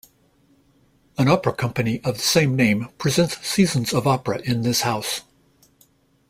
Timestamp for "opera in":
4.07-4.63